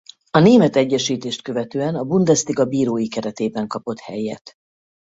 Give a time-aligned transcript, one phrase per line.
[0.31, 4.53] A német egyesítést követően a Bundesliga bírói keretében kapott helyet.